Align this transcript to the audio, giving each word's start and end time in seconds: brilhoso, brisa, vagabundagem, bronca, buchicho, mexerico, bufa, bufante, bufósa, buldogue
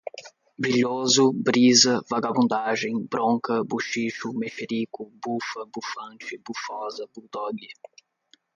brilhoso, 0.57 1.31
brisa, 1.31 2.01
vagabundagem, 2.09 3.05
bronca, 3.05 3.63
buchicho, 3.63 4.33
mexerico, 4.33 5.11
bufa, 5.23 5.63
bufante, 5.71 6.41
bufósa, 6.43 7.05
buldogue 7.15 7.67